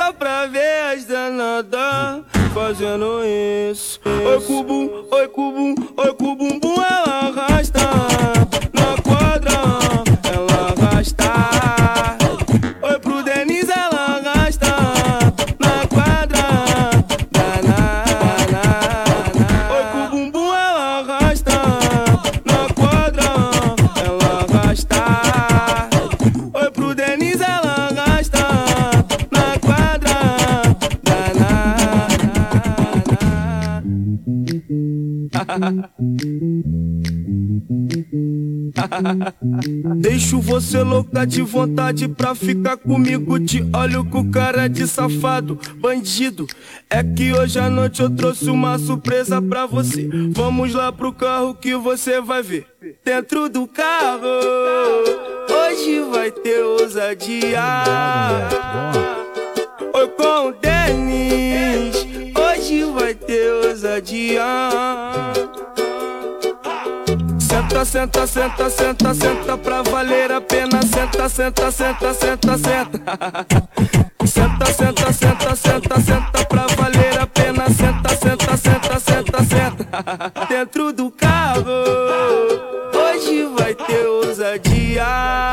Só 0.00 0.14
pra 0.14 0.46
ver 0.46 0.94
as 0.94 1.04
danadas 1.04 2.24
fazendo 2.54 3.20
isso. 3.70 4.00
Oi, 4.06 4.40
cubum, 4.46 5.04
oi, 5.10 5.28
cubum, 5.28 5.74
de 41.24 41.42
vontade 41.42 42.08
pra 42.08 42.34
ficar 42.34 42.76
comigo. 42.76 43.38
Te 43.38 43.64
olho 43.74 44.04
com 44.04 44.30
cara 44.30 44.68
de 44.68 44.86
safado, 44.86 45.58
bandido. 45.76 46.46
É 46.88 47.02
que 47.02 47.32
hoje 47.32 47.58
à 47.58 47.70
noite 47.70 48.02
eu 48.02 48.10
trouxe 48.10 48.50
uma 48.50 48.78
surpresa 48.78 49.40
pra 49.40 49.66
você. 49.66 50.08
Vamos 50.32 50.74
lá 50.74 50.92
pro 50.92 51.12
carro 51.12 51.54
que 51.54 51.74
você 51.74 52.20
vai 52.20 52.42
ver. 52.42 52.66
Dentro 53.04 53.48
do 53.48 53.66
carro, 53.66 54.26
hoje 55.48 56.00
vai 56.10 56.30
ter 56.30 56.62
ousadia. 56.64 57.62
Oi 59.92 60.08
com 60.08 60.48
o 60.48 60.52
Denis, 60.52 62.06
hoje 62.34 62.84
vai 62.84 63.14
ter 63.14 63.52
ousadia. 63.66 64.42
Senta, 67.82 68.26
senta, 68.26 68.26
senta, 68.26 68.70
senta, 68.70 69.14
senta 69.14 69.56
pra 69.56 69.80
valer 69.80 70.30
a 70.30 70.38
pena. 70.38 70.82
Senta, 70.82 71.30
senta, 71.30 71.70
senta, 71.72 72.12
senta, 72.12 72.58
senta. 72.58 73.46
Senta, 74.26 74.66
senta, 74.66 75.12
senta, 75.12 75.56
senta, 75.56 76.00
senta 76.00 76.44
pra 76.44 76.66
valer 76.76 77.18
a 77.18 77.26
pena. 77.26 77.70
Senta, 77.70 78.10
senta, 78.10 78.56
senta, 78.58 79.00
senta, 79.00 79.44
senta. 79.44 80.32
Dentro 80.46 80.92
do 80.92 81.10
carro, 81.10 81.64
hoje 82.94 83.48
vai 83.56 83.74
ter 83.74 84.06
ousadia. 84.06 85.49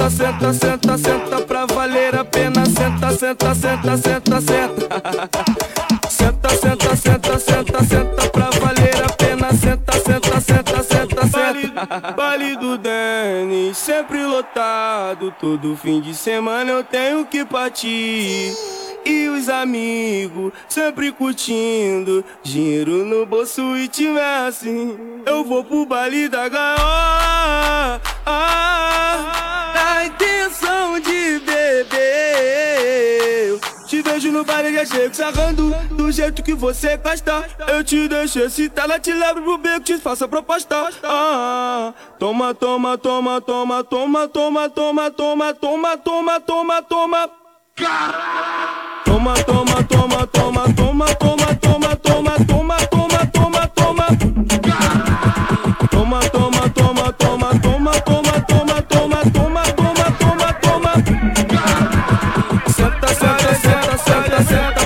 Senta, 0.00 0.08
senta, 0.10 0.52
senta, 0.54 0.96
senta, 0.96 1.40
pra 1.42 1.66
valer 1.66 2.14
a 2.14 2.24
pena. 2.24 2.64
Senta, 2.64 3.10
senta, 3.14 3.54
senta, 3.54 3.96
senta, 3.98 4.40
senta. 4.40 5.28
Senta, 6.08 6.48
senta, 6.48 6.96
senta, 6.96 7.38
senta, 7.38 7.84
senta 7.84 8.30
pra 8.30 8.48
valer 8.60 9.04
a 9.04 9.12
pena. 9.12 9.52
Senta, 9.52 9.92
senta, 9.92 10.40
senta, 10.40 10.82
senta, 10.82 11.26
senta. 11.26 12.14
Baile 12.16 12.56
do 12.56 12.78
Sempre 13.74 14.24
lotado. 14.24 15.34
Todo 15.38 15.76
fim 15.76 16.00
de 16.00 16.14
semana 16.14 16.70
eu 16.70 16.84
tenho 16.84 17.24
que 17.24 17.44
partir. 17.44 18.54
E 19.04 19.28
os 19.28 19.48
amigos 19.48 20.52
sempre 20.68 21.10
curtindo. 21.12 22.24
Dinheiro 22.42 23.04
no 23.04 23.24
bolso 23.24 23.76
e 23.76 23.88
tiver 23.88 24.46
assim. 24.46 25.22
Eu 25.24 25.44
vou 25.44 25.64
pro 25.64 25.86
baile 25.86 26.28
da 26.28 26.48
gaiola. 26.48 28.00
Ah, 28.26 30.02
intenção 30.04 31.00
de 31.00 31.38
beber. 31.40 32.30
Te 33.90 34.02
vejo 34.02 34.30
no 34.30 34.44
baile 34.44 34.72
já 34.72 34.86
chego 34.86 35.12
sarrando 35.12 35.74
Do 35.90 36.12
jeito 36.12 36.44
que 36.44 36.54
você 36.54 36.96
gosta 36.96 37.44
Eu 37.66 37.82
te 37.82 38.06
deixo 38.06 38.38
excitada 38.38 39.00
Te 39.00 39.12
levo 39.12 39.42
pro 39.42 39.58
beco, 39.58 39.80
te 39.80 39.98
faço 39.98 40.26
a 40.26 40.28
proposta 40.28 40.90
ah, 41.02 41.92
Toma, 42.16 42.54
toma, 42.54 42.96
toma, 42.96 43.40
toma 43.40 43.82
Toma, 43.82 44.28
toma, 44.28 44.68
toma, 44.68 45.10
toma 45.10 45.54
Toma, 45.54 45.96
toma, 45.96 46.40
toma, 46.40 46.82
toma 46.82 47.30
Toma, 49.04 49.34
toma, 49.44 49.82
toma, 49.82 49.82
toma 49.82 50.26
Toma, 50.28 50.72
toma, 50.72 51.14
toma 51.16 51.59
Santa 64.42 64.79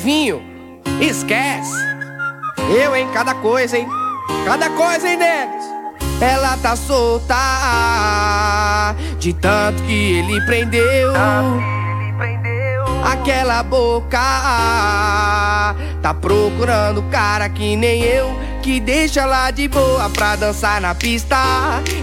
Kevinho, 0.00 0.42
esquece. 0.98 1.76
Eu, 2.74 2.96
hein? 2.96 3.06
Cada 3.12 3.34
coisa, 3.34 3.76
hein? 3.76 3.86
Cada 4.46 4.70
coisa, 4.70 5.06
hein, 5.06 5.18
Denis? 5.18 5.62
Ela 6.22 6.56
tá 6.56 6.74
solta 6.74 7.36
de 9.18 9.34
tanto 9.34 9.82
que 9.82 10.12
ele 10.20 10.40
prendeu. 10.46 11.12
Aquela 13.04 13.62
boca 13.62 14.18
tá 16.00 16.14
procurando 16.14 17.02
cara 17.10 17.50
que 17.50 17.76
nem 17.76 18.00
eu. 18.00 18.34
Que 18.62 18.80
deixa 18.80 19.26
lá 19.26 19.50
de 19.50 19.68
boa 19.68 20.08
pra 20.08 20.34
dançar 20.34 20.80
na 20.80 20.94
pista. 20.94 21.36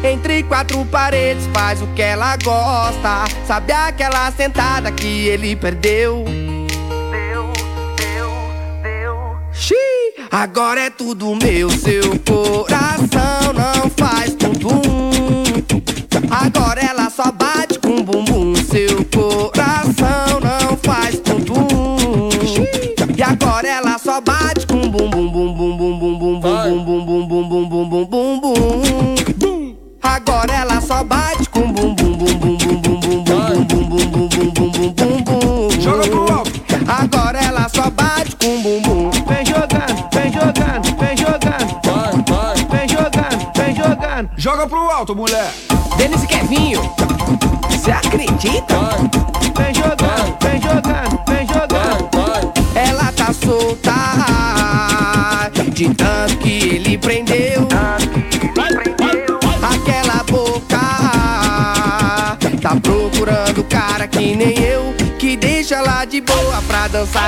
Entre 0.04 0.43
quatro 0.43 0.86
paredes 0.86 1.50
faz 1.52 1.82
o 1.82 1.88
que 1.88 2.04
ela 2.04 2.38
gosta. 2.43 3.26
Sabe 3.48 3.74
aquela 3.74 4.32
sentada 4.34 4.91
que 4.91 5.28
ele 5.30 5.56
perdeu? 5.56 6.47
Agora 10.32 10.82
é 10.82 10.89
tudo 10.89 11.36
meu, 11.36 11.69
seu 11.69 12.17
coração 12.19 13.53
não 13.53 13.89
faz 13.91 14.34
bumbum. 14.36 15.11
Agora 16.30 16.82
ela 16.82 16.97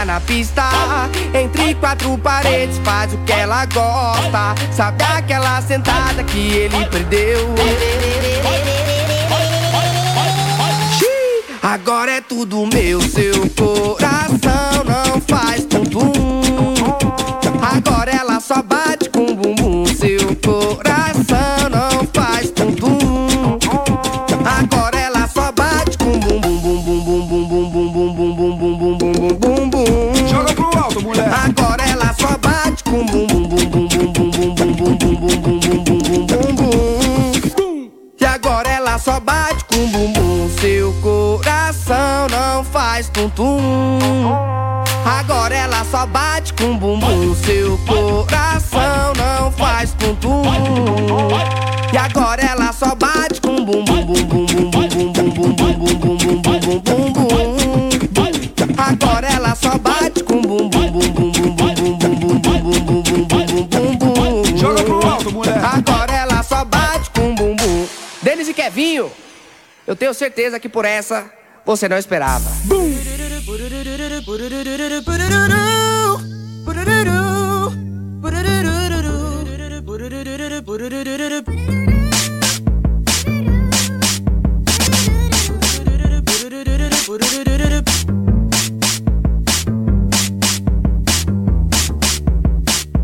na 0.10 0.20
pista. 0.20 0.64
Entre 1.36 1.76
quatro 1.76 2.18
paredes, 2.18 2.80
faz 2.84 3.14
o 3.14 3.18
que 3.20 3.32
ela 3.32 3.64
gosta. 3.68 4.56
Sabe 4.72 5.04
aquela 5.04 5.62
sentada 5.62 6.24
que 6.24 6.40
ele 6.40 6.86
perdeu? 6.88 7.54
Agora 11.62 12.12
é 12.14 12.22
tudo 12.22 12.68
meu, 12.74 13.00
seu 13.02 13.48
coração 13.52 14.79
tenho 70.10 70.14
certeza 70.14 70.60
que 70.60 70.68
por 70.68 70.86
essa 70.86 71.32
você 71.66 71.88
não 71.88 71.98
esperava. 71.98 72.50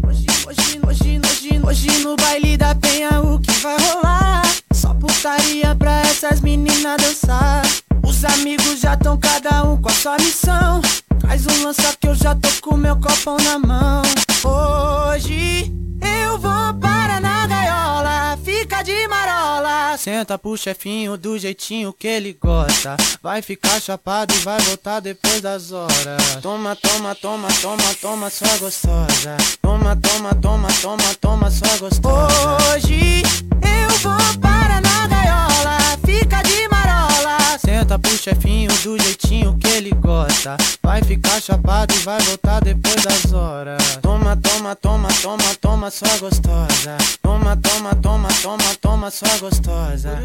Hoje, 0.04 0.26
hoje, 0.48 0.80
hoje, 0.84 1.62
hoje 1.64 2.04
no 2.04 2.16
baile 2.16 2.58
da 2.58 2.74
penha 2.74 3.15
putaria 5.26 5.74
pra 5.74 6.02
essas 6.02 6.40
meninas 6.40 6.98
dançar. 7.02 7.64
Os 8.04 8.24
amigos 8.24 8.80
já 8.80 8.96
tão 8.96 9.18
cada 9.18 9.64
um 9.64 9.82
com 9.82 9.90
a 9.90 9.94
sua 9.94 10.18
missão. 10.18 10.82
Traz 11.20 11.48
um 11.48 11.64
lança 11.64 11.98
que 12.00 12.08
eu 12.08 12.14
já 12.14 12.36
tô 12.36 12.48
com 12.62 12.78
meu 12.78 12.96
copão 12.98 13.36
na 13.38 13.58
mão. 13.58 14.04
Hoje 14.44 15.74
eu 16.00 16.38
vou 16.38 16.74
para 16.80 17.20
na 17.20 17.48
gaiola, 17.48 18.38
fica 18.44 18.84
de 18.84 19.08
marola. 19.08 19.98
Senta 19.98 20.38
pro 20.38 20.56
chefinho 20.56 21.18
do 21.18 21.40
jeitinho 21.40 21.92
que 21.92 22.08
ele 22.08 22.38
gosta. 22.40 22.96
Vai 23.24 23.42
ficar 23.42 23.82
chapado 23.82 24.32
e 24.32 24.38
vai 24.40 24.60
voltar 24.62 25.00
depois 25.00 25.42
das 25.42 25.72
horas. 25.72 26.36
Toma, 26.40 26.76
toma, 26.76 27.16
toma, 27.16 27.48
toma, 27.64 27.96
toma, 28.00 28.30
sua 28.30 28.58
gostosa. 28.60 29.38
Toma, 29.60 29.96
toma, 29.96 30.36
toma, 30.36 30.68
toma, 30.84 31.16
toma, 31.20 31.50
sua 31.50 31.78
gostosa. 31.80 32.58
Hoje 32.76 33.24
eu 33.64 33.98
vou 34.04 34.40
para 34.40 34.82
na 34.82 35.05
fica 36.26 36.42
de 36.42 36.68
marola. 36.68 37.38
Senta 37.60 38.00
pro 38.00 38.18
chefinho 38.18 38.72
do 38.84 38.98
jeitinho 39.02 39.56
que 39.58 39.68
ele 39.68 39.92
gosta. 39.92 40.58
Vai 40.82 41.02
ficar 41.04 41.40
chapado 41.42 41.94
e 41.94 42.00
vai 42.00 42.20
voltar 42.22 42.62
depois 42.62 43.04
das 43.04 43.32
horas. 43.32 44.00
Toma, 44.02 44.36
toma, 44.36 44.76
toma, 44.76 45.08
toma, 45.22 45.56
toma, 45.62 45.92
sua 45.92 46.18
gostosa. 46.18 46.98
Toma, 47.22 47.56
toma, 47.58 47.96
toma, 47.96 48.28
toma, 48.42 48.76
toma, 48.82 49.12
sua 49.12 49.38
gostosa. 49.38 50.20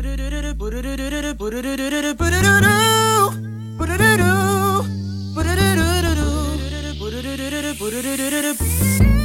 Hoje, 7.81 9.20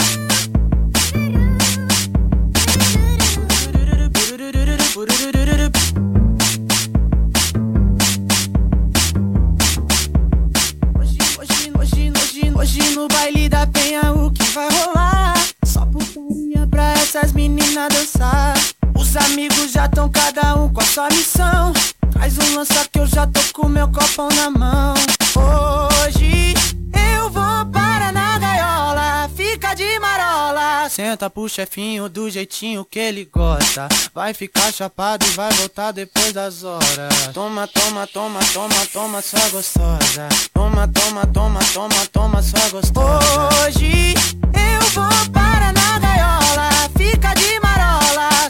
Chefinho 31.49 32.09
do 32.09 32.29
jeitinho 32.29 32.85
que 32.85 32.99
ele 32.99 33.25
gosta. 33.25 33.87
Vai 34.13 34.33
ficar 34.33 34.71
chapado 34.71 35.25
e 35.25 35.29
vai 35.31 35.51
voltar 35.53 35.91
depois 35.91 36.33
das 36.33 36.63
horas. 36.63 37.31
Toma, 37.33 37.67
toma, 37.67 38.07
toma, 38.07 38.39
toma, 38.53 38.85
toma, 38.91 39.21
sua 39.21 39.49
gostosa. 39.49 40.29
Toma, 40.53 40.87
toma, 40.87 41.25
toma, 41.27 41.59
toma, 41.73 42.05
toma, 42.11 42.41
sua 42.41 42.69
gostosa. 42.69 43.49
Hoje 43.65 44.13
eu 44.53 44.89
vou 44.91 45.31
para 45.31 45.71
na 45.71 45.99
gaiola, 45.99 46.89
fica 46.97 47.33
de. 47.33 47.64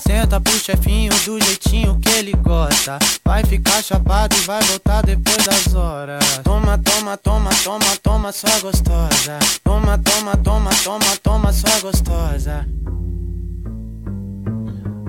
Senta 0.07 0.39
pro 0.39 0.53
chefinho 0.59 1.11
do 1.25 1.43
jeitinho 1.43 1.99
que 1.99 2.09
ele 2.09 2.33
gosta. 2.33 2.99
Vai 3.23 3.43
ficar 3.43 3.81
chapado 3.81 4.35
e 4.35 4.39
vai 4.41 4.61
voltar 4.61 5.01
depois 5.01 5.43
das 5.43 5.73
horas. 5.73 6.23
Toma, 6.43 6.77
toma, 6.77 7.17
toma, 7.17 7.49
toma, 7.63 7.97
toma, 8.03 8.31
sua 8.31 8.59
gostosa. 8.59 9.39
Toma, 9.63 9.97
toma, 9.97 10.37
toma, 10.37 10.69
toma, 10.83 11.17
toma, 11.23 11.51
sua 11.51 11.79
gostosa. 11.79 12.67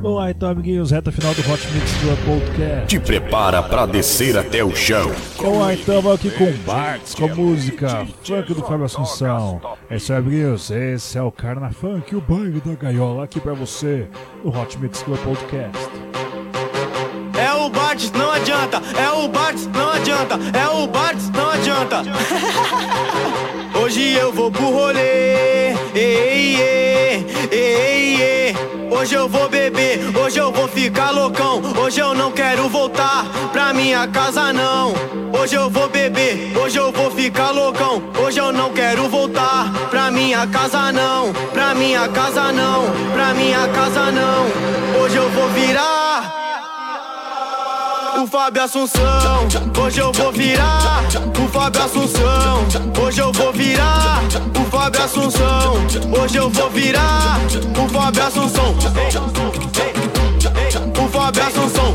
Lá 0.03 0.31
então, 0.31 0.51
amiguinhos, 0.51 0.91
reta 0.91 1.11
final 1.11 1.35
do 1.35 1.41
Hot 1.41 1.67
Mix 1.73 1.93
Club 2.01 2.19
Podcast. 2.25 2.87
Te 2.87 3.01
prepara 3.01 3.63
pra 3.63 3.87
descer 3.87 4.37
até 4.37 4.63
o 4.63 4.75
chão. 4.75 5.11
Lá 5.59 5.75
então, 5.75 6.01
vamos 6.03 6.21
aqui 6.21 6.31
com 6.31 6.53
Bartz, 6.65 7.15
com 7.15 7.25
a 7.25 7.35
música 7.35 8.07
Funk 8.23 8.55
do 8.55 8.63
Fábio 8.63 8.85
Assunção. 8.85 9.61
É 9.89 9.97
isso 9.97 10.13
aí, 10.13 10.19
amiguinhos, 10.19 10.71
esse 10.71 11.19
é 11.19 11.23
o 11.23 11.33
Carna 11.33 11.71
Funk, 11.71 12.15
o 12.15 12.21
baile 12.21 12.61
da 12.61 12.75
gaiola, 12.75 13.25
aqui 13.25 13.41
pra 13.41 13.55
você, 13.55 14.07
no 14.45 14.51
Hot 14.51 14.79
Mix 14.79 15.03
Club 15.03 15.19
Podcast. 15.21 16.26
É 17.39 17.53
o 17.53 17.69
Bartz, 17.69 18.11
não 18.13 18.31
adianta. 18.31 18.83
É 18.99 19.11
o 19.11 19.29
Bartz, 19.29 19.67
não 19.67 19.91
adianta. 19.93 20.39
É 20.59 20.69
o 20.69 20.87
Bartz, 20.87 21.31
não 21.31 21.51
adianta. 21.51 22.03
Hoje 23.79 24.15
eu 24.15 24.33
vou 24.33 24.51
pro 24.51 24.71
rolê. 24.71 25.75
Ei, 25.95 26.57
ei, 26.57 27.27
ei, 27.53 28.23
ei. 28.23 28.57
Hoje 28.91 29.15
eu 29.15 29.29
vou 29.29 29.49
beber, 29.49 30.01
hoje 30.17 30.39
eu 30.39 30.51
vou 30.51 30.67
ficar 30.67 31.11
loucão. 31.11 31.61
Hoje 31.79 32.01
eu 32.01 32.15
não 32.15 32.33
quero 32.33 32.69
voltar 32.69 33.27
pra 33.53 33.75
minha 33.75 34.07
casa, 34.09 34.53
não. 34.53 34.95
Hoje 35.39 35.55
eu 35.55 35.69
vou 35.69 35.89
beber, 35.89 36.57
hoje 36.57 36.79
eu 36.79 36.91
vou 36.91 37.11
ficar 37.11 37.51
loucão. 37.51 38.03
Hoje 38.25 38.39
eu 38.39 38.53
não 38.53 38.73
quero 38.73 39.09
voltar 39.09 39.71
pra 39.91 40.11
minha 40.11 40.47
casa, 40.47 40.91
não. 40.93 41.33
Pra 41.53 41.75
minha 41.75 42.09
casa, 42.09 42.51
não. 42.53 42.85
Pra 43.13 43.35
minha 43.35 43.69
casa, 43.69 44.11
não. 44.11 45.03
Hoje 45.03 45.17
eu 45.17 45.29
vou 45.31 45.49
virar 45.51 46.06
o 48.23 48.27
Fábio 48.27 48.63
Assunção. 48.63 49.47
Hoje 49.79 50.01
eu 50.01 50.13
vou 50.13 50.33
virar 50.33 51.05
o 51.39 51.49
Fábio 51.49 51.83
Assunção. 51.83 52.67
Hoje 53.03 53.21
eu 53.21 53.33
vou 53.33 53.53
virar 53.53 54.23
o 54.59 54.71
Fábio 54.71 55.03
Assunção. 55.03 55.75
Hoje 56.19 56.37
eu 56.37 56.49
vou 56.49 56.71
virar 56.71 57.39
o 57.79 57.89
Fábio 57.89 58.23
Assunção. 58.23 58.75
O 60.99 61.09
Fábio 61.09 61.43
Assunção. 61.43 61.95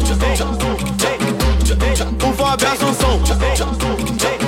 O 2.30 2.34
Fábio 2.34 2.68
Assunção. 2.68 4.41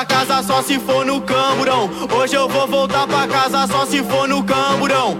Pra 0.00 0.04
casa 0.04 0.42
só 0.42 0.62
se 0.62 0.78
for 0.78 1.04
no 1.04 1.20
camburão. 1.20 1.90
Hoje 2.16 2.34
eu 2.34 2.48
vou 2.48 2.66
voltar 2.66 3.06
pra 3.06 3.26
casa 3.26 3.66
só 3.66 3.84
se 3.84 4.02
for 4.02 4.26
no 4.26 4.42
camburão. 4.42 5.18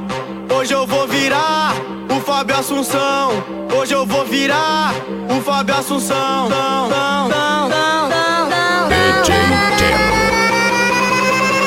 Hoje 0.54 0.72
eu 0.72 0.86
vou 0.86 1.06
virar 1.06 1.74
o 2.08 2.20
Fábio 2.20 2.56
Assunção. 2.56 3.30
Hoje 3.78 3.92
eu 3.92 4.06
vou 4.06 4.24
virar 4.24 4.94
o 5.28 5.40
Fábio 5.42 5.74
Assunção. 5.74 6.48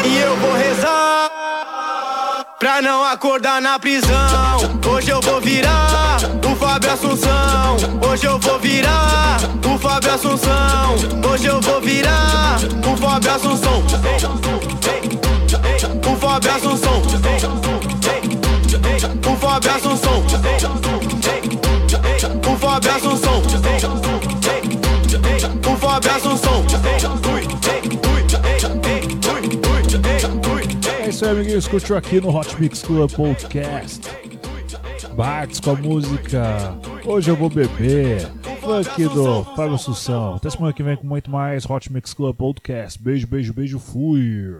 E 0.05 0.17
eu 0.17 0.35
vou 0.37 0.53
rezar 0.53 1.29
pra 2.57 2.81
não 2.81 3.03
acordar 3.03 3.61
na 3.61 3.77
prisão. 3.77 4.57
Hoje 4.91 5.11
eu 5.11 5.21
vou 5.21 5.39
virar 5.39 6.12
Assunção. 6.93 7.77
Hoje 8.07 8.25
eu 8.27 8.37
vou 8.37 8.59
virar 8.59 9.37
o 9.65 9.79
Fábio 9.79 10.13
Assunção. 10.13 10.95
Hoje 11.27 11.47
eu 11.47 11.59
vou 11.59 11.81
virar 11.81 12.59
o 12.85 12.95
Fábio 12.95 13.31
Assunção. 13.31 13.83
O 16.05 16.15
Fábio 16.15 16.51
Assunção. 16.51 17.01
O 19.25 19.35
Fábio 19.37 19.71
Assunção. 19.71 20.23
O 22.51 22.57
Fábio 22.57 22.91
Assunção. 22.91 23.41
O 25.71 25.77
Fábio 25.77 26.11
Assunção. 26.11 26.65
É 31.01 31.09
isso 31.09 31.25
aí, 31.25 31.31
amiguinhos. 31.31 31.67
Curtiu 31.67 31.97
aqui 31.97 32.21
no 32.21 32.29
Hot 32.29 32.55
Mix 32.61 32.83
Club 32.83 33.11
Podcast. 33.11 34.32
Bartz 35.15 35.59
com 35.59 35.71
a 35.71 35.75
música 35.75 36.75
Hoje 37.05 37.29
Eu 37.29 37.35
Vou 37.35 37.49
Beber. 37.49 38.31
Funk 38.61 39.07
do 39.09 39.43
Fábio 39.55 39.75
Assunção. 39.75 40.35
Até 40.35 40.49
semana 40.49 40.73
que 40.73 40.81
vem 40.81 40.95
com 40.95 41.05
muito 41.05 41.29
mais 41.29 41.69
Hot 41.69 41.91
Mix 41.91 42.13
Club 42.13 42.35
Podcast. 42.35 43.01
Beijo, 43.01 43.27
beijo, 43.27 43.53
beijo. 43.53 43.79
Fui. 43.79 44.55